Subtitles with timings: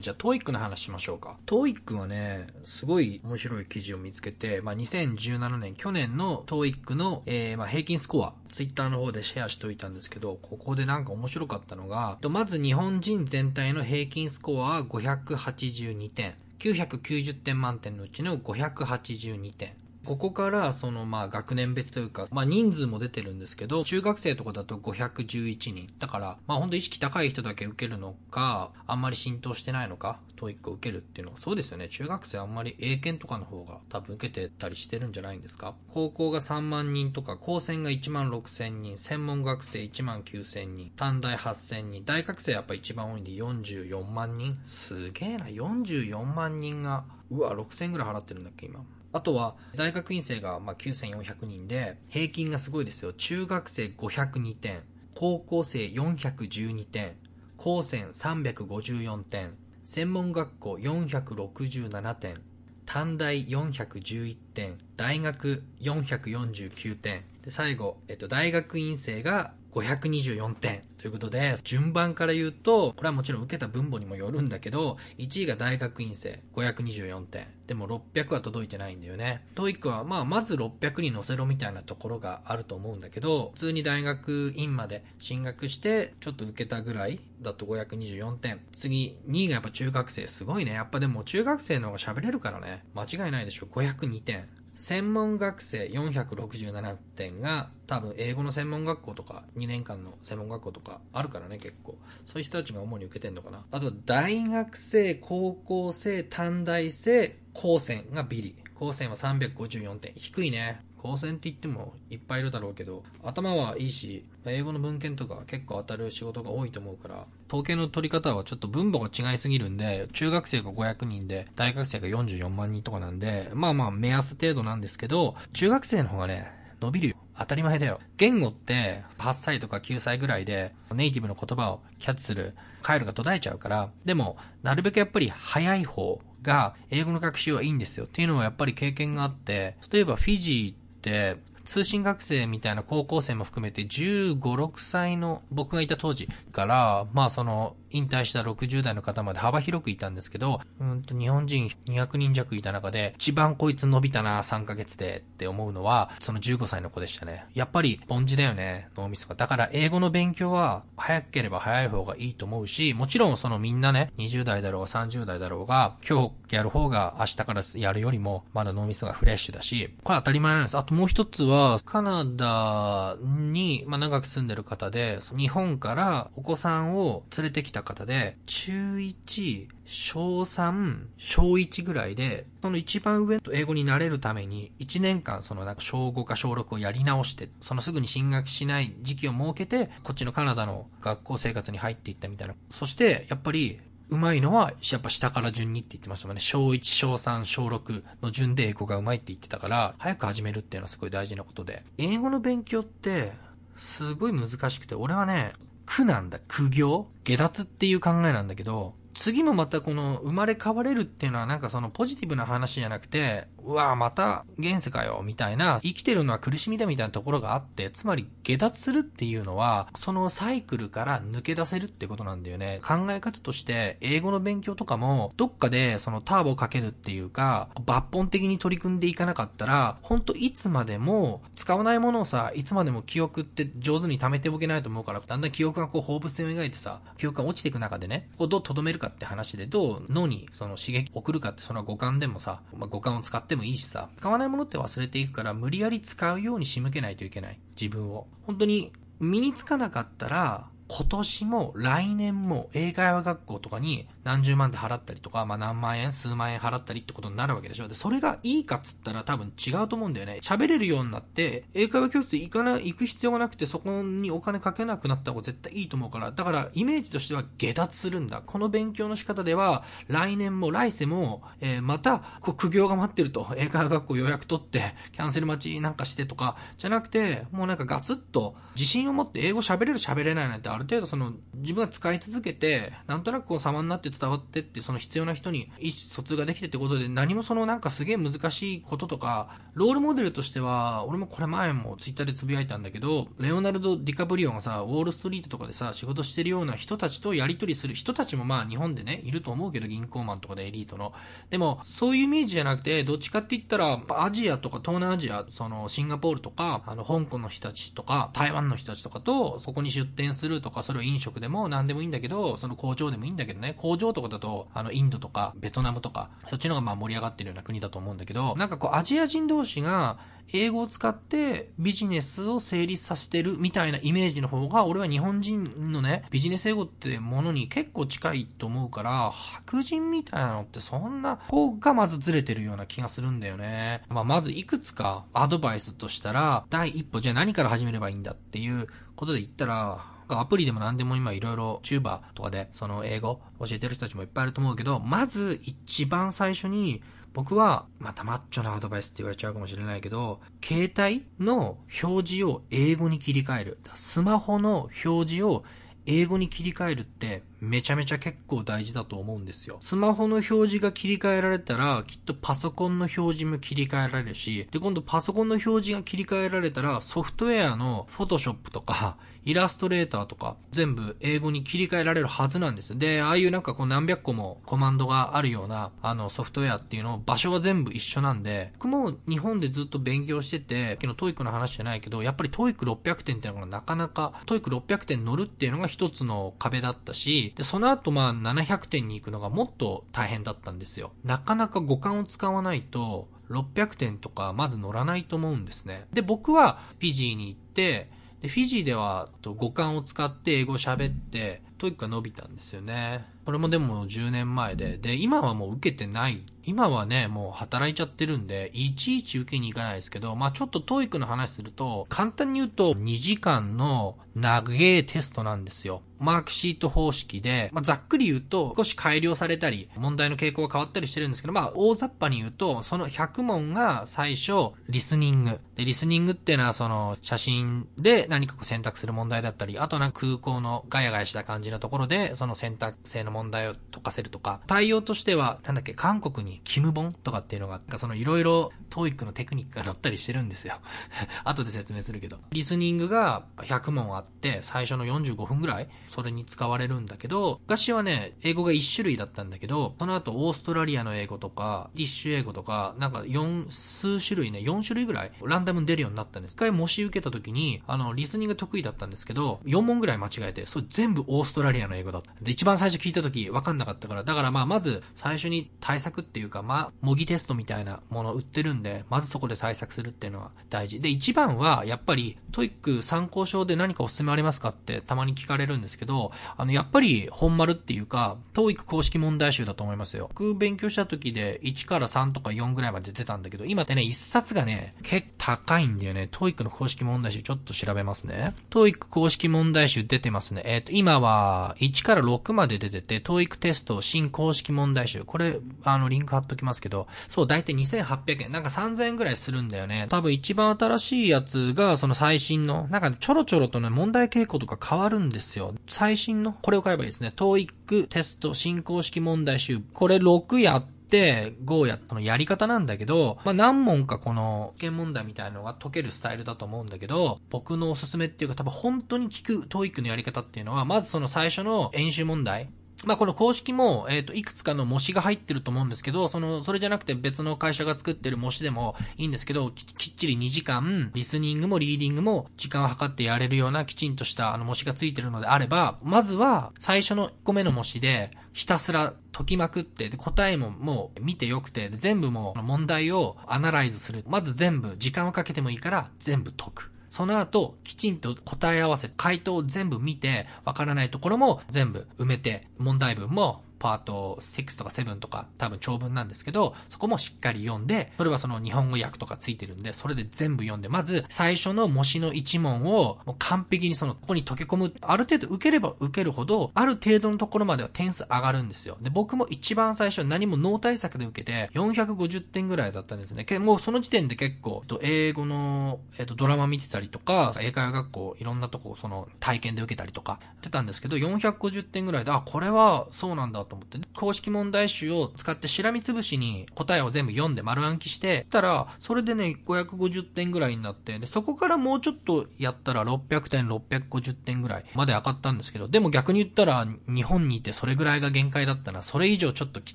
[0.00, 1.36] じゃあ、 TOEIC の話しましょうか。
[1.44, 16.34] TOEIC はね、すごい面白い記事を見つけて、まあ、2017年、去年の TOEIC の、えー、まあ、平均スコア、ツイッターの方でシェアしておいたんですけど、ここでなんか面白かったのが、まず日本人全体の平均スコアは582点。
[16.60, 19.74] 990点満点のうちの582点。
[20.08, 25.86] ここからそのまあ学年別というか、まあ人数も出てるんですけど、中学生とかだと511人。
[25.98, 31.88] だから、まあほんと意識高い人だけ受けるのか、あんまり浸透してないのか、 TOEIC を受けるっていうのはそうですよね。
[31.88, 35.74] 中学生あんまり英検とかの方が多分受けてたりしてるんじゃないんですか？
[35.92, 44.58] 高校が3万人とか、高専が1万6千人、専門学生1万9千人、短大8千人、大学生やっぱ一番多いんで44万人。
[44.64, 48.80] すげえな、44万人が、うわ、6千ぐらい払ってるんだっけ、今。
[49.12, 53.12] あとは、大学院生がま9400人で、平均がすごいですよ。
[53.12, 54.82] 中学生502点、
[55.14, 57.16] 高校生412点、
[57.56, 62.42] 高専354点、専門学校467点、
[62.84, 70.82] 短大411点、大学449点、で、最後、えっと、大学院生が524点。
[70.98, 77.46] ということで、順番から言うと、これはもちろん受けた分母にもよるんだけど、1位が大学院生、524点。
[77.68, 79.46] でも600は届いてないんだよね。
[79.54, 88.60] TOEIC は、まあ、まず600に乗せろみたいなところがあると思うんだけど、普通に大学院まで進学して、ちょっと受けたぐらいだと524点。
[88.76, 90.26] 次、2位がやっぱ中学生。
[90.26, 90.72] すごいね。
[90.72, 92.84] やっぱでも中学生の方が喋れるからね。
[92.94, 93.66] 間違いないでしょ。
[93.66, 94.48] 502点。
[94.78, 101.98] 専門学生467点が多分英語の専門学校とか2年間の専門学校とかあるからね結構。
[102.26, 103.64] そういう人たちが主に受けてんのかな。
[103.72, 108.56] あと大学生高校生短大生高専がビリ。
[108.76, 110.12] 高専は354点。
[110.14, 110.80] 低いね。
[111.00, 127.16] 高専って言ってもいっぱいいるだろうけど、頭はいいし、英語の文献とか結構当たる仕事が多いと思うから、統計の取り方はちょっと分母が違いすぎるんで、中学生が500人で、大学生が44万人とかなんで、まあまあ目安程度なんですけど、中学生の方がね、伸びるよ。
[127.36, 128.00] 当たり前だよ。
[128.16, 138.04] 言語って8歳とか9歳ぐらいでネイティブの言葉をキャッチする回路が途絶えちゃうから、でも、なるべくやっぱり早い方が英語の学習はいいんですよ。
[138.04, 141.40] っていうのはやっぱり経験があって、例えばフィジー、Dead.
[141.68, 157.46] 通信学生みたいな高校生も含めて15、6歳の僕がいた当時から、まあその引退した60代の方まで幅広くいたんですけど、うんと日本人200人弱いた中で、一番こいつ伸びたな、3ヶ月でって思うのは、その15歳の子でしたね。
[157.54, 159.34] やっぱり、凡字だよね、脳みそが。
[159.34, 170.78] だから英語の勉強は、早ければ早い方がいいと思うし、もちろんそのみんなね、20代だろうが30代だろうが、今日やる方が明日からやるよりも、まだ脳みそがフレッシュだし、これ当たり前なんです。
[170.78, 192.54] あともう一つは、カナダに、まあ、長く住んでる方で、日本からお子さんを連れてきた方で、中1、小3、小1ぐらいで、その一番上と英語になれるために、1年間そのなんか小5か小6をやり直して、そのすぐに進学しない時期を設けて、こっちのカナダの学校生活に入っていったみたいな。
[192.70, 193.80] そして、やっぱり、
[194.10, 196.40] うまいのは、やっぱ下から順にって言ってましたもんね。
[196.40, 201.84] 小1、小3、小6の順で英語がうまいって言ってたから、早く始めるっていうのはすごい大事なことで。
[201.98, 203.32] 英語の勉強って、
[203.76, 205.52] すごい難しくて、俺はね、
[205.84, 206.40] 苦なんだ。
[206.48, 222.80] 苦行下脱っていう考えなんだけど、次もまたこの生まれ変われるっていうのはなんかそのポジティブな話じゃなくて、うわぁまた現世かよ、みたいな、生きてるのは苦しみだみたいなところがあって、つまり下脱するっていうのは、そのサイクルから抜け出せるってことなんだよね。
[222.86, 247.58] 考え方として、英語の勉強とかも、どっかでそのターボかけるっていうか、抜本的に取り組んでいかなかったら、ほんといつまでも使わないものをさ、いつまでも記憶って上手に貯めておけないと思うから、だんだん記憶がこう放物線を描いてさ、記憶が落ちていく中でね、こうどう留めるかって話で、どう脳にその刺激送るかって、その五感でもさ、まあ、五感を使ってもいいしさ、使わないものって忘れていくから、無理やり使うように仕向けないといけない。
[247.80, 248.26] 自分を。
[248.46, 257.88] 本当に、身につかなかったら、今年も来年も英会話学校とかに何十万で払ったりとか、まあ何万円、数万円払ったりってことになるわけでしょ。
[257.88, 260.38] で、それがいいかっつったら多分違うと思うんだよね。
[260.42, 268.42] 喋れるようになって、英会話教室行かな、行く必要がなくてそこにお金かけなくなった方が絶対いいと思うから、だからイメージとしては下脱するんだ。
[268.44, 301.12] この勉強の仕方では、来年も来世も、えー、また、こう苦行が待ってると、英会話学校予約取って、キャンセル待ちなんかしてとか、じゃなくて、もうなんかガツッと、自信を持って英語喋れる喋れないなんてある程度その自分が使い続けて、なんとなくこう様になって伝わってって、その必要な人に意思疎通ができてってことで、何もそのなんかすげえ難しいこととか、ロールモデルとしては、俺もこれ前もツイッターでつぶやいたんだけど、レオナルド・ディカプリオがさ、ウォールストリートとかでさ、仕事してるような人たちとやり取りする人たちもまあ日本でね、いると思うけど、銀行マンとかでエリートの。
[301.50, 320.18] でも、そういうイメージじゃなくて、どっちかって言ったら、アジアとか東南アジア、そのシンガポールとか、あの、香港の人たちとか、台湾の人たちとかと、そこに出店するとか、とかそれを飲食でも何でもいいんだけど、その工場でもいいんだけどね、工場とかだと、あの、インドとか、ベトナムとか、そっちの方がまあ盛り上がってるような国だと思うんだけど、なんかこう、アジア人同士が、
[320.52, 334.02] 英語を使ってビジネスを成立させてるみたいなイメージの方が、俺は日本人のね、ビジネス英語ってものに結構近いと思うから、白人みたいなのってそんな、こうがまずずれてるような気がするんだよね。
[334.08, 347.02] まあ、まずいくつかアドバイスとしたら、第一歩、じゃあ何から始めればいいんだっていうことで言ったら、アプリでも何でも今いろいろチューバーとかでその英語教えてる人たちもいっぱいいると思うけど、まず一番最初に
[347.34, 353.78] 僕は、またマッチョなアドバイスって言われちゃうかもしれないけど、携帯の表示を英語に切り替える。
[353.94, 355.62] スマホの表示を
[356.06, 359.76] 英語に切り替えるってめちゃめちゃ結構大事だと思うんですよ。
[359.80, 372.98] スマホの表示が切り替えられたら、きっとパソコンの表示も切り替えられるし、で、今度パソコンの表示が切り替えられたら、ソフトウェアのフォトショップとか、イラストレーターとか、全部英語に切り替えられるはずなんです。
[372.98, 391.12] で、ああいうなんかこう何百個もコマンドがあるような、あのソフトウェアっていうの、場所は全部一緒なんで、僕も日本でずっと勉強してて、昨日 TOEIC の話じゃないけど、やっぱり TOEIC 600点っていうのがなかなか、 TOEIC 600点乗るっていうのが一つの壁だったし、で、その後まあ700点に行くのがもっと大変だったんですよ。
[391.24, 396.06] なかなか五感を使わないと、600点とかまず乗らないと思うんですね。
[396.12, 403.26] で、僕はフィジーに行って、で、フィジーでは五感を使って英語を喋って、 TOEIC が伸びたんですよね。
[403.48, 406.44] これもでも10年前で、で、今はもう受けてない。
[406.64, 416.02] 今はね、もう働いちゃってるんで、いちいち受けに行かないですけど、まあちょっと TOEIC の話すると、簡単に言うと2時間の長いテストなんですよ。
[416.18, 425.60] マークシート方式で、まあざっくり言うと少し改良されたり、問題の傾向が変わったりしてるんですけど、まあ大雑把に言うと、その100問が最初、リスニング。
[425.74, 440.80] で、リスニングっていうのはその写真で何かこう選択する問題だったり、あとなんか空港のガヤガヤした感じのところで、その選択制の問題問題を解かせるとか、対策としては、なんだっけ、韓国にキムボンとかっていうのがあって、そのいろいろ TOEIC のテクニックが載ったりしてるんですよ。
[441.44, 442.38] 後で説明するけど。
[442.50, 456.52] リスニングが100問あって、最初の45分ぐらい、それに使われるんだけど、昔はね、英語が1種類だったんだけど、その後オーストラリアの英語とか、ブリティッシュ英語とか、なんか4、数種類ね、4種類ぐらい、ランダムに出るようになったんです。
[456.52, 462.32] 一回模試受けた時に、あの、リスニング得意だったんですけど、4問ぐらい間違えて、それ全部オーストラリアの英語だった。
[462.42, 471.00] で、一番最初聞いた時、わかんなかったから、だからまあ、まず、最初に対策っていうか、まあ、模擬テストみたいなもの売ってるんで、まずそこで対策するっていうのは大事。
[471.00, 480.28] で、一番は、やっぱり、 TOEIC 参考書で何かおすすめありますかってたまに聞かれるんですけど、あの、やっぱり、本丸っていうか、TOEIC 公式問題集だと思いますよ。
[480.28, 486.28] 僕勉強した時で、1から3とか4ぐらいまで出てたんだけど、今ってね、1冊がね、結構高いんだよね。
[486.30, 488.54] TOEIC の公式問題集ちょっと調べますね。
[488.70, 490.62] TOEIC 公式問題集出てますね。
[490.64, 495.24] えっ、ー、と、今は、1から6まで出てて、 TOEIC テスト新公式問題集。
[495.24, 498.52] これ、あの、リンク貼っときますけど、そう、だいたい2800円。
[498.52, 500.06] なんか3000円ぐらいするんだよね。
[500.10, 505.74] 多分一番新しいやつが、その最新の、なんかちょろちょろとね、問題傾向とか変わるんですよ。
[505.88, 507.32] 最新の、これを買えばいいですね。
[507.34, 509.80] TOEIC テスト新公式問題集。
[509.80, 522.68] これ6やって、5や、このやり方なんだけど、まあ、何問かこの試験問題みたいなのが解けるスタイルだと思うんだけど、僕のおすすめっていうか多分本当に聞く TOEIC のやり方っていうのは、まずその最初の演習問題、
[523.04, 544.24] まあ、この公式も、えっ、と、いくつかの模試が入ってると思うんですけど、その、それじゃなくて別の会社が作ってる模試でもいいんですけど、ききっちり2時間、リスニングもリーディングも時間を計ってやれるようなきちんとしたあの模試がついてるのであれば、まずは最初の1個目の模試で、ひたすら解きまくって、で、答えももう見てよくて、全部もう問題をアナライズする。
[544.26, 546.92] まず全部、時間をかけてもいいから全部解く。
[547.10, 564.92] その後、きちんと答え合わせ、回答を全部見て、わからないところも全部埋めて、問題文もパート6とか7とか多分長文なんですけど、そこもしっかり読んで、それはその日本語訳とかついてるんで、それで全部読んで、まず最初の模試の一問をもう完璧にその、ここに溶け込む。
[565.00, 568.98] ある程度受ければ受けるほど、ある程度のところまでは点数上がるんですよ。
[569.00, 573.46] で、僕も一番最初何も脳対策で受けて、450点ぐらいだったんですね。
[573.58, 599.94] もうその時点で結構、英語の、えっと、ドラマ見てたりとか、英会話学校いろんなとこ、その、体験で受けたりとか、ってたんですけど、450点ぐらいで、あ、これはそうなんだと思って、公式問題集を使ってしらみつぶしに答えを全部読んで丸暗記して、たら、それでね、550点ぐらいになって、で、そこからもうちょっとやったら600点、650点ぐらいまで上がったんですけど、でも逆に言ったら、日本にいてそれぐらいが限界だったな、それ以上ちょっとき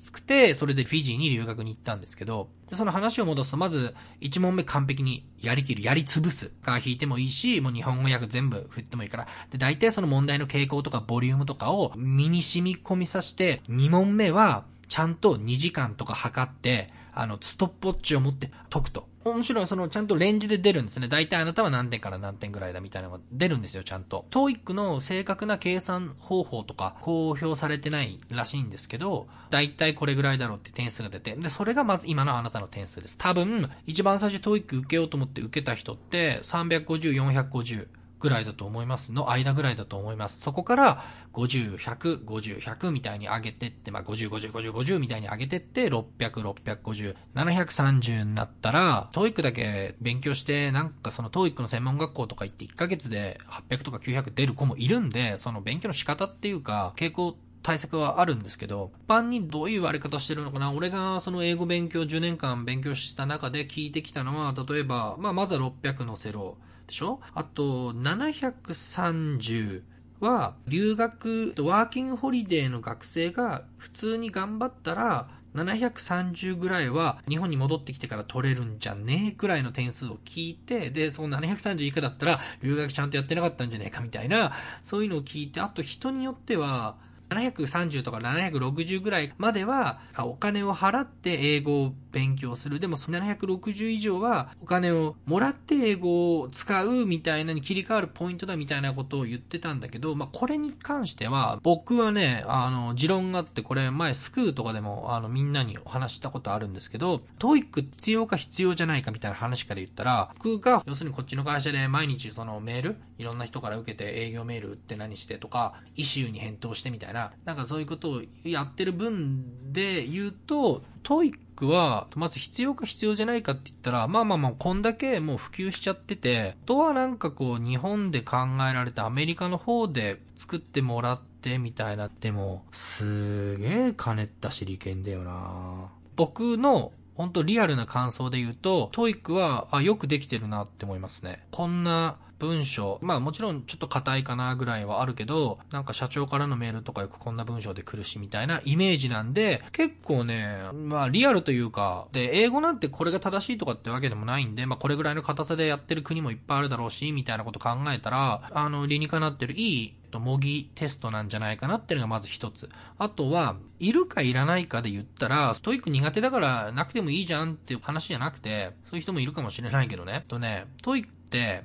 [0.00, 6.50] つくて、それでフィジーに留学に行ったんですけど、で、その話を戻すと、まず、1問目完璧にやりきる、やり潰す。
[6.62, 9.26] が引いてもいいし、もう日本語訳全部振ってもいいから。
[9.50, 19.08] で、大体その問題の傾向とかボリュームとかを身に染み込みさせて、2問目は、ちゃんと2時間とか測って、あの、ストップウォッチを持って解くと。
[19.24, 21.08] 面白い、その、ちゃんとレンジで出るんですね。
[21.08, 24.26] 大体あなたは何点から何点ぐらいだみたいなのが出るんですよ、ちゃんと。
[24.30, 33.16] TOEIC の正確な計算方法とか公表されてないらしいんですけど、大体これぐらいだろうって点数が出て、で、それがまず今のあなたの点数です。
[33.16, 37.86] 多分、一番最初 TOEIC 受けようと思って受けた人って、350、450。
[38.24, 39.12] ぐらいだと思います。
[39.12, 40.40] の間ぐらいだと思います。
[40.40, 41.04] そこから、
[41.34, 67.20] 50、100、50、100みたいに上げてって、まあ、50、50、50、50みたいに上げてって、600、650、730になったら、トーイックだけ勉強して、なんかそのトーイックの専門学校とか行って1ヶ月で800とか900出る子もいるんで、その勉強の仕方っていうか、傾向対策はあるんですけど、一般にどういう割り方してるのかな俺がその英語勉強10年間勉強した中で聞いてきたのは、例えば、まあ、まずは600のセロでしょ？
[67.34, 69.82] あと、730
[70.20, 86.96] は、留学、ワーキングホリデーの学生が普通に頑張ったら、730ぐらいは日本に戻ってきてから取れるんじゃねえくらいの点数を聞いて、で、その730以下だったら留学ちゃんとやってなかったんじゃねえかみたいな、そういうのを聞いて、あと人によっては、
[87.28, 92.80] 730とか760ぐらいまでは、お金を払って英語を勉強する。
[92.80, 117.13] でもその、760以上は、お金をもらって英語を使うみたいなに切り替わるポイントだみたいなことを言ってたんだけど、まあ、これに関しては、僕はね、あの、持論があって、これ前スクーとかでも、あの、みんなにお話したことあるんですけど、 TOEIC 必要か必要じゃないかみたいな話から言ったら、僕が、要するにこっちの会社で毎日そのメール、いろんな人から受けて営業メールって何してとか、イシューに返答してみたいな、
[117.44, 128.36] なんかそういうことをやってる分で言うと、 TOEIC は、まず必要か必要じゃないかって言ったら、まあまあまあ、こんだけもう普及しちゃってて、あとはなんかこう、日本で考
[128.70, 141.46] えられたアメリカの方で作ってもらってみたいな、でも、すげえ金ったし利権だよな僕の本当リアルな感想で言うと、 TOEIC は、あ、よくできてるなって思いますね。
[141.52, 162.68] こんな文章、まあもちろんちょっと硬いかなぐらいはあるけど、なんか社長からのメールとかよくこんな文章で来るしみたいなイメージなんで、結構ね、まあリアルというか、で、英語なんてこれが正しいとかってわけでもないんで、まあこれぐらいの硬さでやってる国もいっぱいあるだろうし、みたいなこと考えたら、あの、理にかなってるいい模擬テストなんじゃないかなっていうのがまず一つ。
[162.98, 170.24] あとは、いるかいらないかで言ったら、 TOEIC 苦手だからなくてもいいじゃんっていう話じゃなくて、そういう人もいるかもしれないけどね。
[170.28, 171.08] とね、 TOEIC、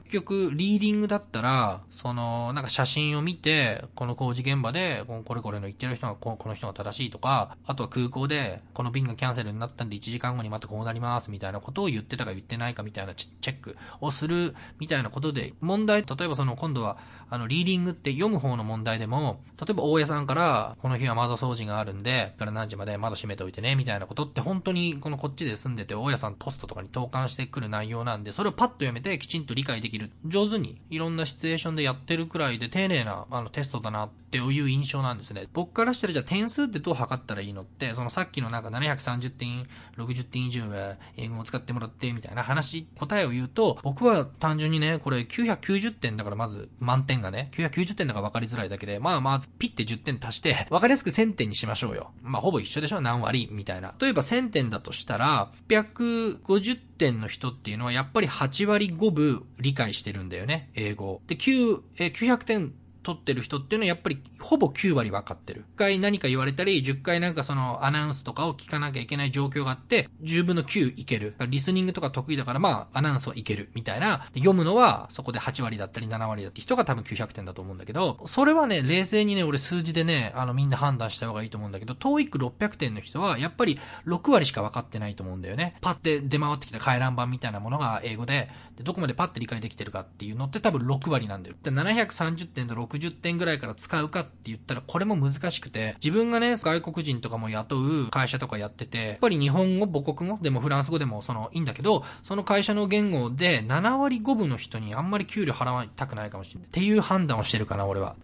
[0.05, 16.97] 結局、リーディングだったら、その、なんか写真を見て、この工事現場で、これこれの言ってる人がこ、この人が正しいとか、あとは空港で、この便がキャンセルになったんで1時間後にまたこうなりますみたいなことを言ってたか言ってないかみたいなチェックをするみたいなことで、問題、例えばその今度は、
[17.29, 30.09] あの、リーディングって読む方の問題でも、例えば大家さんから、この日は窓掃除があるんで、から何時まで窓閉めておいてね、みたいなことって本当にこのこっちで住んでて、大家さんポストとかに投函してくる内容なんで、それをパッと読めてきちんと理解できる。
[30.25, 35.47] 上手にいろんなシチュエーションでやってるくらいで丁寧なあのテストだなっていう印象なんですね。
[35.51, 39.65] 僕からしたらじゃあ点数ってどう測ったらいいのって、そのさっきのなんか730点、
[39.97, 52.11] 60点以上は英語を使ってもらってみたいな話、答えを言うと、僕は単純にね、これ990点だからまず満点がね、990点だから分かりづらいだけで、まあまずピッて10点足して、分かりやすく1000点にしましょうよ。
[52.21, 53.01] まあほぼ一緒でしょ？
[53.01, 53.49] 何割？
[53.51, 53.93] みたいな。
[53.99, 61.21] 例えば1000点だとしたら、850点の人っていうのはやっぱり8割5分理解してるんだよね、英語。
[61.25, 65.65] で、9、え900点取ってる人っていうのはやっぱりほぼ9割分かってる。
[65.75, 71.35] 1回何か言われたり、10回なんかそのアナウンスとかを聞かなきゃいけない状況があって、10分の9いける。
[71.47, 74.25] リスニングとか得意だからまあアナウンスはいけるみたいな。
[74.33, 85.75] 読むのはそこで8割だったり7割だって人が多分900点だと思うんだけど、それはね、冷静にね、俺数字でね、あのみんな判断した方がいいと思うんだけど、TOEIC600 点の人はやっぱり6割しか分かってないと思うんだよね。
[85.81, 91.55] パッて出回ってきた回覧板みたいなものが英語で、でどこまでパッて理解できてるかっていうのって多分6割なんだよ。
[91.63, 106.67] 730点と60点ぐらいから使うかって言ったらこれも難しくて、自分がね、外国人とかも雇う会社とかやってて、やっぱり日本語、母国語でもフランス語でもそのいいんだけど、その会社の言語で7割5分の人にあんまり給料払わたくないかもしれない。
[106.67, 108.15] っていう判断をしてるかな、俺は。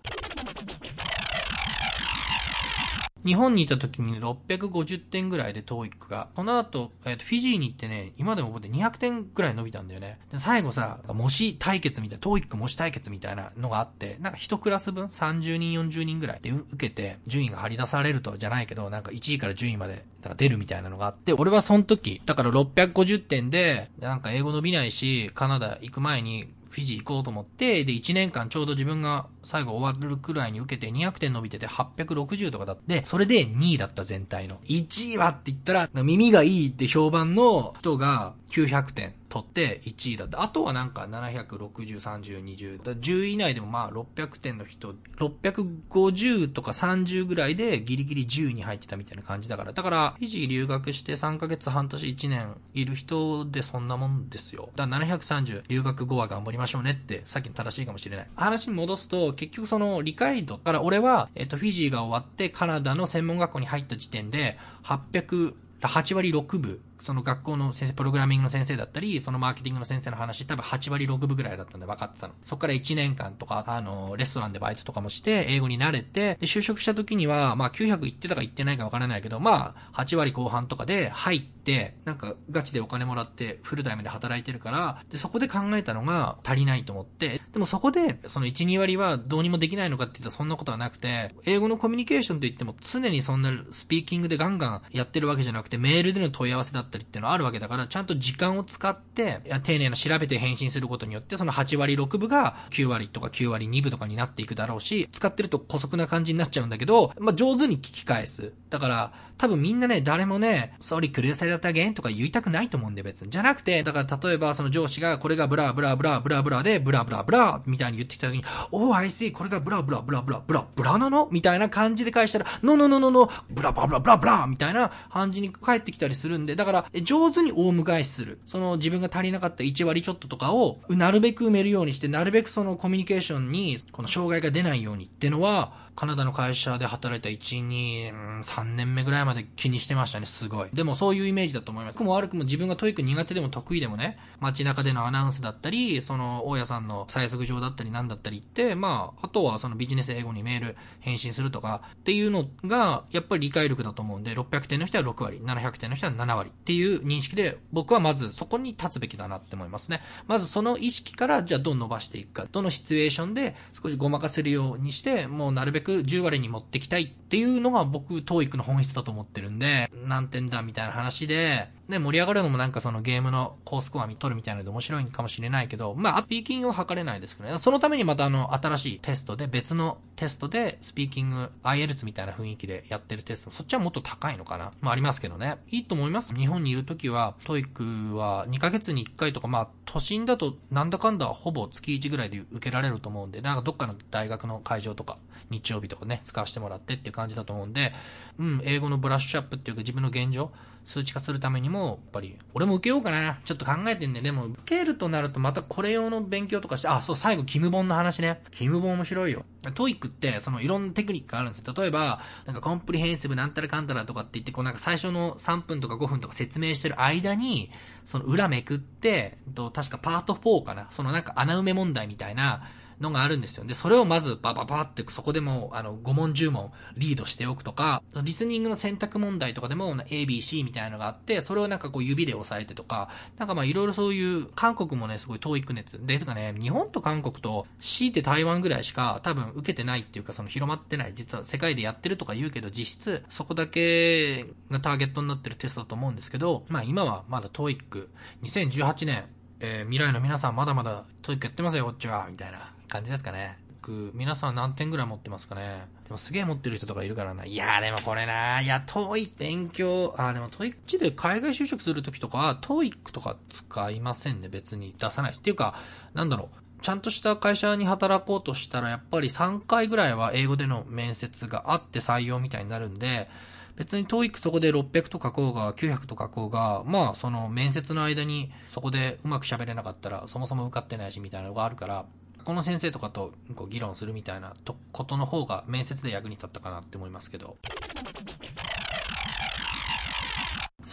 [3.26, 6.28] 日本にいた時に650点ぐらいで TOEIC が。
[6.36, 10.20] その後、えっ、ー、と、フィジーに行ってね、今でも覚えて200点ぐらい伸びたんだよね。
[10.32, 34.58] で、最後さ、模試対決みたいな、TOEIC 模試対決みたいなのがあって、なんか1クラス分？30人40人ぐらいで受けて、順位が張り出されるとじゃないけど、なんか1位から順位までなんか出るみたいなのがあって、俺はその時、だから650点で、なんか英語伸びないし、カナダ行く前にフィジー行こうと思って、で、1年間ちょうど自分が最後終わるくらいに受けて200点伸びてて860とかだって、それで2位だった全体の。
[34.66, 39.14] 1位はって言ったら、耳がいいって評判の人が900点。
[39.36, 40.42] 取って1位だった。
[40.42, 42.82] あとはなんか760、30、20。
[42.82, 49.74] 10位以内でもまあ600点の人、650とか30ぐらいでギリギリ10位に入ってたみたいな感じだから。
[49.74, 54.70] だから、フィジー留学して3ヶ月半年1年いる人でそんなもんですよ。
[54.78, 58.28] だから730留学後は頑張りましょうねってさっきの正しいかもしれない。
[58.38, 72.34] 話に戻すと、結局その理解度から俺は、えっと、フィジーが終わってカナダの専門学校に入った時点で800、8割6分その学校の先生、プログラミングの先生だったり、そのマーケティングの先生の話、多分8割6分ぐらいだったんで分かってたの。
[72.44, 108.54] そこから1年間とか、あの、レストランでバイトとかもして、英語に慣れて、で、就職した時には、まあ900行ってたか行ってないか分からないけど、まあ、8割後半とかで入って、なんかガチでお金もらってフルタイムで働いてるから、で、そこで考えたのが足りないと思って、でもそこで、その1、2割はどうにもできないのかって言ったらそんなことはなくて、英語のコミュニケーションと言っても常にそんなスピーキングでガンガンやってるわけじゃなくて、メールでの問い合わせだったりっていうのはあるわけだから、ちゃんと時間を使って、丁寧な調べて返信することによって、その8割6分が9割とか9割2分とかになっていくだろうし、使ってると古速な感じになっちゃうんだけど、まあ、上手に聞き返す。
[108.70, 111.94] だから、多分みんなね、誰もね、sorry, could you say that again?
[111.94, 113.32] とか言いたくないと思うんで別に。
[113.32, 120.02] じゃなくて、だから例えばその上司がこれが blah blah blah blah blah で、 blah blah blah みたいに言ってきた時に、oh, I see, これが blah blah
[120.02, 121.28] blah blah blah blah なの？
[121.32, 128.40] みたいな感じで返したら、no, no, no, no, no, blah blah blah blah blah みたいな感じに返ってきたりするんで、だから上手にオウム返しする。
[128.46, 140.70] その自分が足りなかった1割ちょっととかを、なるべく埋めるようにして、なるべくそのコミュニケーションに、この障害が出ないようにってのは、カナダの会社で働いた1、2、3年目ぐらいまで気にしてましたね、すごい。
[140.74, 141.98] でもそういうイメージだと思います。
[141.98, 160.02] 良くも悪くも自分が TOEIC 苦手でも得意でもね、街中でのアナウンスだったり、その、大家さんの催促状だったりなんだったりって、まあ、あとはそのビジネス英語にメール返信するとかっていうのが、やっぱり理解力だと思うんで、600点の人は6割、700点の人は7割っていう認識で、僕はまずそこに立つべきだなって思いますね。
[160.28, 177.60] まずその意識から、じゃあどう伸ばしていくか、どのシチュエーションで少しごまかせるようにして、もうなるべく10割に持ってきたいっていうのが僕、TOEIC の本質だと思ってるんで、何点だみたいな話で、で、盛り上がるのもなんかそのゲームの高スコア見とるみたいなので面白いかもしれないけど、まあ、スピーキングは測れないですけどね。
[177.60, 185.58] そのためにまたあの、新しいテストで、別のテストで、スピーキング、IELTS みたいな雰囲気でやってるテスト、そっちはもっと高いのかなまあ、ありますけどね。
[185.70, 186.34] いいと思います。
[186.36, 195.18] 日本にいるときは、TOEIC は2ヶ月に1回とか、まあ、都心だとなんだかんだほぼ月1ぐらいで受けられると思うんで、なんかどっかの大学の会場とか、
[195.50, 197.94] 日曜日とかね、使わせてもらってっていう感じだと思うんで、
[198.38, 200.52] うん、英語のブラッシュアップっていうか自分の現状、
[200.86, 203.40] 数値化するためにも、やっぱり、俺も受けようかな。
[203.44, 204.22] ちょっと考えてんね。
[204.22, 208.42] でも、受けるとなるとまたこれ用の勉強とかして、あ、そう、最後、キム本の話ね。
[208.52, 209.46] キム本面白いよ。
[209.74, 211.74] TOEIC って、その、いろんなテクニックがあるんですよ。
[211.76, 217.72] 例えば、なんか、 comprehensive なんたらかんたらとかって言って、こうなんか最初の3分とか5分とか説明してる間に、
[218.06, 220.86] その裏めくって、と確かパート4かな。
[220.92, 222.62] そのなんか穴埋め問題みたいな、
[223.00, 223.66] のがあるんですよ。
[223.66, 236.06] で、それをまずバババってそこでもあの5問10問リードしておくとか、リスニングの選択問題とかでも ABC みたいなのがあって、それをなんかこう指で押さえてとか、なんかまあいろいろそういう韓国もね、すごい遠い育熱。
[236.06, 241.14] で、とかね、日本と韓国と強いて台湾ぐらいしか多分受けてないっていうかその広まってない。
[241.14, 248.08] 実は世界でやってるとか言うけど実質そこだけがターゲットになってるテストだと思うんですけど、まあ今はまだ TOEIC、
[248.44, 249.26] 2018年、
[249.60, 252.75] えー、未来の皆さんまだまだ TOEIC やってますよ、こっちは、みたいな。
[252.88, 253.58] 感じですかね。
[253.86, 257.46] TOEIC、皆さん何点ぐらい持ってますかねでもすげえ持ってる人とかいるからな。
[257.46, 265.42] いやーでもこれなー、いや、TOEIC 勉強、あー、でも TOEIC で海外就職するときとかは TOEIC とか使いませんね、別に出さないです。
[265.42, 265.76] っていうか、
[266.14, 266.58] なんだろう。
[266.82, 273.28] ちゃんとした会社に働こうとしたら、やっぱり3回ぐらいは英語での面接があって採用みたいになるんで、
[273.76, 282.06] 別に TOEIC そこで600と書こうが、900と書こうが、まあ、その面接の間にそこでうまく喋れなかったら、そもそも受かってないしみたいなのがあるから、
[282.46, 284.54] この先生とかとこう議論するみたいな
[284.92, 287.58] ことの方が面接で役に立ったかなって思いますけど。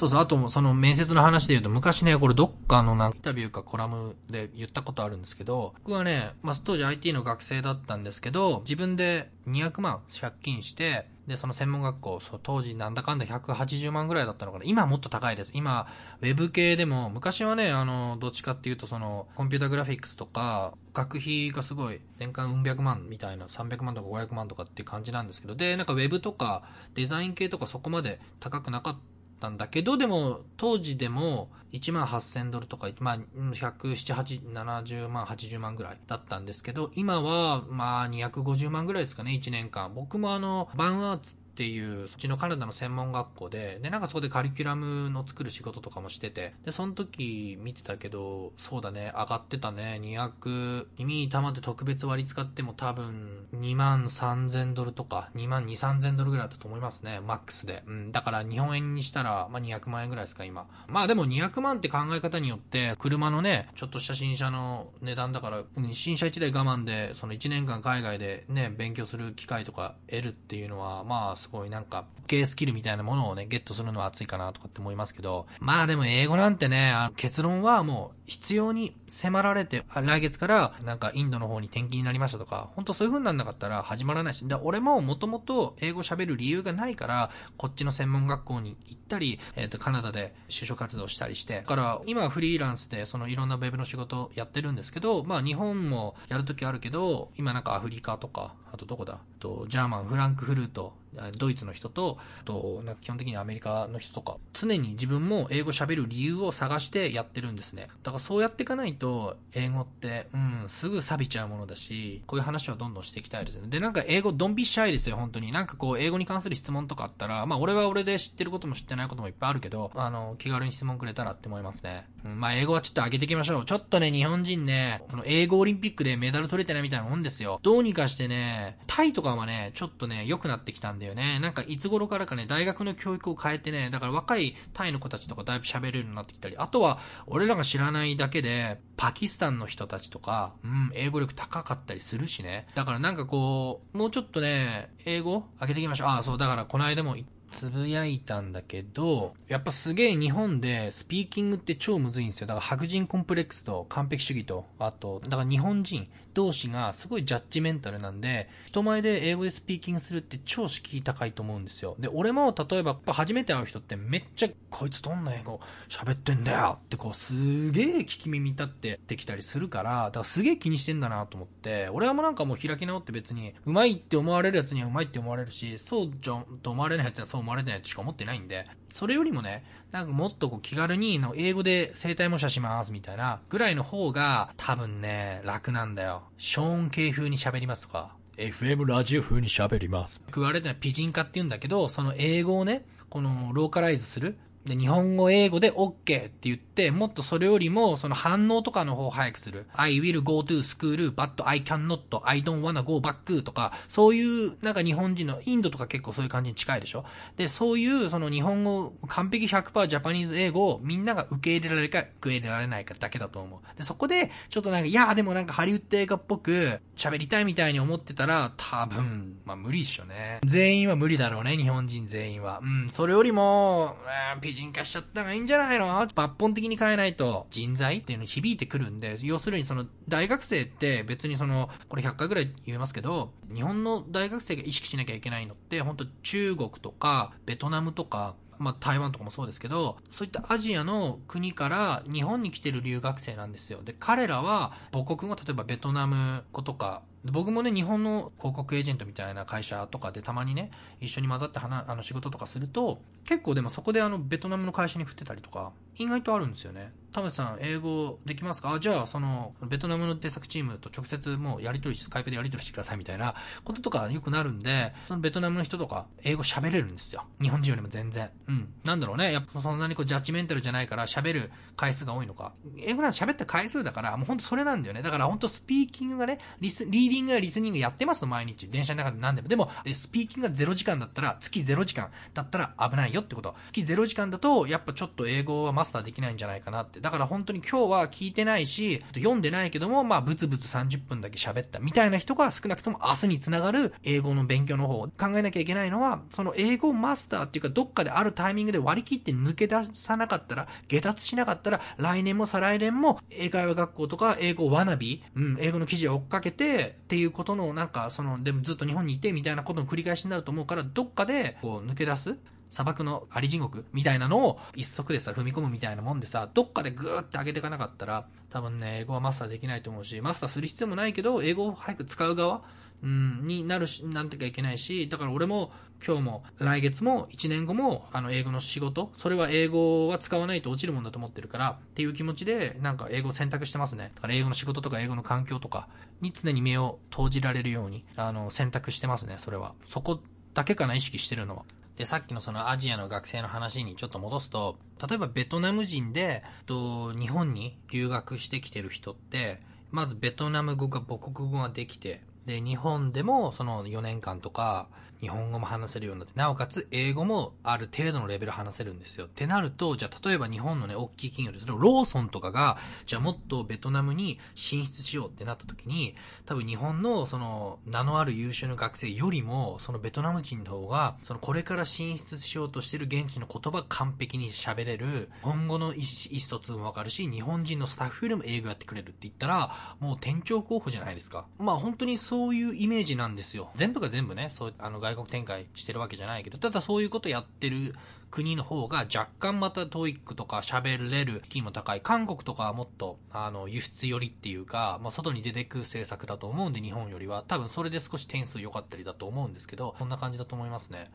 [0.02, 14.64] そうそう、あともその面接の話で言うと、昔ね、これどっかのなんかインタビューかコラムで言ったことあるんですけど、僕はね、まあ当時 IT の学生だったんですけど、自分で200万借金して、で、その専門学校、そう、当時なんだかんだ180万ぐらいだったのかな。
[14.66, 15.52] 今はもっと高いです。
[15.54, 15.86] 今、
[16.20, 29.00] ウェブ系でも、昔はね、あの、どっちかっていうと、その、コンピュータグラフィックスとか、学費がすごい、年間うん百万みたいな、300万とか500万とかっていう感じなんですけど、で、なんかウェブとか、デザイン系とかそこまで高くなかった
[29.42, 39.92] たんだけど、でも、当時でも、1万8000ドルとか、まあ、107、70万、80万ぐらいだったんですけど、今は、まあ、250万ぐらいですかね、1年間。
[39.92, 57.82] 僕もあの、バンアーツっていう、そっちのカナダの専門学校で、で、なんかそこでカリキュラムの作る仕事とかもしてて、で、その時見てたけど、そうだね、上がってたね、200、耳たまって特別割り使っても多分、2万3000ドルとか、2万2、3000ドルぐらいだったと思いますね、マックスで。
[57.86, 60.66] うん、だから日本円にしたら、まあ、200万円ぐらいですか、今。
[60.88, 99.18] まあでも200万って考え方によって、車のね、ちょっとした新車の値段だから、新車1台我慢で、その1年間海外でね、勉強する機会とか得るっていうのは、まあ、すごいなんか、系スキルみたいなものをね、ゲットするのは熱いかなとかって思いますけど、まあでも英語なんてね、結論はもう必要に迫られて、来月からなんかインドの方に転勤になりましたとか、本当そういう風になんなかったら始まらないし、だ俺ももともと英語喋る理由がないから、こっちの専門学校に行ったり、えっ、ー、と、カナダで就職活動したりして、だから今フリーランスでそのいろんなウェブの仕事やってるんですけど、まあ日本もやるときあるけど、今なんかアフリカとか、あとどこだ？
[99.38, 100.94] と、ジャーマン、フランクフルート、
[101.37, 107.88] ドイツの人と、と、なんか基本的にアメリカの人とか、常に自分も英語喋る理由を探してやってるんですね。
[108.03, 113.68] だからそうやっていかないと、英語って、うん、すぐ錆びちゃうものだし、こういう話はどんどんしていきたいですね。
[113.68, 115.53] で、なんか英語ドンビシャイですよ、本当に。
[115.53, 122.07] なんかこう、英語に関する質問とかあったら、まあ俺は俺で知ってることも知ってないこともいっぱいあるけど、あの、気軽に質問くれたらって思いますね。
[122.25, 123.64] うん、まあ英語はちょっと上げていきましょう。
[123.64, 127.61] ちょっとね、日本人ね、この英語オリンピックでメダル取れてないみたいなもんですよ。
[127.62, 131.38] どうにかしてね、タイとかはね、ちょっとね、良くなってきたんでだよね。
[131.40, 142.66] なんかいつ頃からかね、大学の教育を変えてね、だから若いタイの子たちとかだいぶ喋れるようになってきたり、あとは、俺らが知らないだけで、パキスタンの人たちとか、うん、英語力高かったりするしね。
[142.74, 146.08] だからなんかこう、もうちょっとね、英語上げていきましょう。
[146.08, 147.16] ああ、そう、だからこの間も
[147.52, 152.46] つぶやいたんだけど、やっぱすげえ日本でスピーキングって超むずいんですよ。
[152.46, 161.96] だから白人コンプレックスと完璧主義と、あと、だから日本人同士がすごいジャッジメンタルなんで、人前で英語でスピーキングするって超敷居高いと思うんですよ。
[161.98, 186.22] で、俺も例えば初めて会う人ってめっちゃ、こいつどんな英語喋ってんだよってこうすげえ聞き耳立ってできたりするから、だからすげえ気にしてんだなと思って、俺はもうなんかもう開き直って別に、うまいって思われるやつにはうまいって思われるし、そうじゃんと思われないやつにはそう思われないとしか思ってないんで、それよりもね、なんかもっとこう気軽にの英語で生体模写しますみたいなぐらいの方が多分ね、楽なんだよ。
[186.38, 190.22] ショーン系風に喋りますとか、FM ラジオ風に喋ります。
[190.35, 194.38] 言われてるのはピジン化って言うんだけど、その英語をね、このローカライズする。
[194.66, 199.66] で、日本語、英語で OK って言って、もっとそれよりも、その反応とかの方を早くする。
[199.75, 207.05] I will go to school, but I cannot, I don't wanna go back とか、そういう、なんか日本人の、インドとか結構そういう感じに近いでしょ？
[207.37, 213.77] で、そういう、その日本語、完璧100%ジャパニーズ英語をみんなが受け入れられるか、受け入れられないかだけだと思う。
[213.77, 220.38] で、そこで、ちょっとなんか、いやでもなんかハリウッド映画っぽく喋りたいみたいに思ってたら、多分、まあ無理っしょね。
[220.44, 222.61] 全員は無理だろうね、日本人全員は。
[222.62, 243.80] うん、それよりも、えー、人化しちゃった方がいいんじゃないの抜本的に変えないと人材っていうのに響いてくるんで、要するにその大学生って別にその、これ100回ぐらい言いますけど、日本の大学生が意識しなきゃいけないのって、本当中国とかベトナムとか、まあ、台湾とかもそうですけど、そういったアジアの国から日本に来てる留学生なんですよ。
[243.82, 256.92] で、彼らは母国語、例えばベトナム語とか僕もね、日本の広告エージェントみたいな会社とかでたまにね、一緒に混ざって話、あの仕事とかすると、結構でもそこであの、ベトナムの会社に振ってたりとか、意外とあるんですよね。
[257.12, 258.72] 田淵さん、英語できますか？
[258.72, 267.24] あ、じゃあ、その、ベトナムの制作チームと直接もうやり取りし、スカイプでやり取りしてくださいみたいなこととかよくなるんで、そのベトナムの人とか、英語喋れるんですよ。
[267.40, 268.30] 日本人よりも全然。
[268.48, 268.72] うん。
[268.85, 269.30] なんだろうね。
[269.30, 272.54] やっぱそんなにこう、ジャッジメンタルじゃないから喋る回数が多いのか。
[272.78, 275.02] 英語なんて喋った回数だから、もうほんとそれなんだよね。
[275.02, 278.68] だからほんとスピーキングがね、リス、リーディングやリスニングやってますと毎日。
[278.68, 279.48] 電車の中で何でも。
[279.48, 283.55] でも、でスピーキングが0時間だったら、月0時間だったら危ないよってこと。
[283.72, 287.01] 月0時間だと、やっぱちょっと英語はマスターできないんじゃないかなって。
[287.01, 312.37] だから本当に今日は聞いてないし、読んでないけども、まあ、ブツブツ30分だけ喋ったみたいな人が少なくとも明日につながる英語の勉強の方を考えなきゃいけないのは、その英語マスターっていうか、どっかであるタイミングで割り切って抜け出さなかったら、下脱しなかったら、来年も再来年も英会話学校とか英語ワナビ、うん、英語の記事を追っかけてっていうことのなんか、その、でもずっと日本にいてみたいなことの繰り返しになると思うから、どっかでこう抜け出す
[312.72, 322.62] 砂漠のあり地獄みたいなのを一足でさ、踏み込むみたいなもんでさ、どっかでグーって上げていかなかったら、多分ね、英語はマスターできないと思うし、マスターする必要もないけど、英語を早く使う側
[323.02, 325.72] うん、になるし、なんてかいけないし、だから俺も
[326.04, 334.12] 今日も来月も1年後もあの英語の仕事、それは英語は使わないと落ちるもんだと思ってるからっていう気持ちでなんか英語を選択してますね。
[334.14, 335.88] だから英語の仕事とか英語の環境とか
[336.20, 339.74] に常に目を投じられるようにあの選択してますね、それは。
[339.82, 340.20] そこ
[340.54, 341.64] だけかな、意識してるのは。
[341.96, 354.88] で、さっきのそのアジアの学生の話にちょっと戻すと、例えばベトナム人で、と日本に留学してきてる人って、まずベトナム語が母国語ができて、で、日本でもその4年間とか、
[355.22, 359.26] 日本語も話せるようになって、なおかつ英語もある程度のレベル話せるんですよ。
[359.26, 381.46] ってなると、じゃあ例えば日本のね、大きい企業ですけど、ローソンとかが、じゃあもっとベトナムに進出しようってなった時に、多分日本のその名のある優秀な学生よりも、そのベトナム人の方が、そのこれから進出しようとしてる現地の言葉完璧に喋れる、今後の意思疎通もわかるし、日本人のスタッフよりも英語やってくれるって言ったら、もう店長候補じゃないですか。
[381.58, 383.70] まあ本当にそういうイメージなんですよ。
[383.74, 387.94] 全部が全部ね、そう、あの外外国展開してるわけじゃないけど、ただそういうことやってる
[388.31, 392.01] 国の方が若干また TOEIC とか喋れる気も高い。
[392.01, 397.44] 韓国とかはもっと、あの、輸出寄りっていうか、まあ、外に出てく政策だと思うんで、日本よりは。
[397.46, 401.11] 多分それで少し点数良かったりだと思うんですけど、こんな感じだと思いますね。